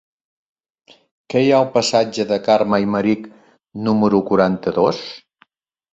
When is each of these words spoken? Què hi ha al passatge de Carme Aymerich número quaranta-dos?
Què 1.33 1.43
hi 1.47 1.51
ha 1.51 1.59
al 1.65 1.67
passatge 1.75 2.27
de 2.33 2.41
Carme 2.47 2.77
Aymerich 2.79 3.31
número 3.89 4.23
quaranta-dos? 4.31 5.07